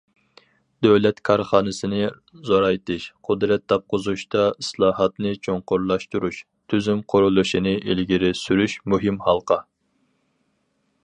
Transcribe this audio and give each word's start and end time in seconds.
دۆلەت 0.85 1.19
كارخانىسىنى 1.29 1.99
زورايتىش، 2.51 3.05
قۇدرەت 3.29 3.65
تاپقۇزۇشتا 3.73 4.47
ئىسلاھاتنى 4.63 5.35
چوڭقۇرلاشتۇرۇش، 5.49 6.41
تۈزۈم 6.75 7.05
قۇرۇلۇشىنى 7.15 7.77
ئىلگىرى 7.83 8.35
سۈرۈش 8.43 8.79
مۇھىم 8.95 9.23
ھالقا. 9.29 9.63